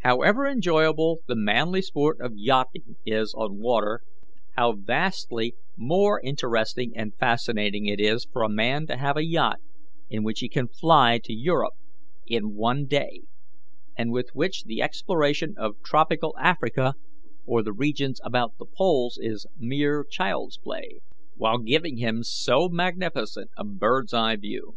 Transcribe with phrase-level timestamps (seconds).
[0.00, 4.02] "However enjoyable the manly sport of yachting is on water,
[4.54, 9.60] how vastly more interesting and fascinating it is for a man to have a yacht
[10.10, 11.72] in which he can fly to Europe
[12.26, 13.22] in one day,
[13.96, 16.92] and with which the exploration of tropical Africa
[17.46, 21.00] or the regions about the poles is mere child's play,
[21.34, 24.76] while giving him so magnificent a bird's eye view!